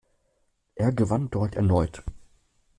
Er 0.73 0.91
gewann 0.91 1.29
dort 1.29 1.53
erneut. 1.53 2.01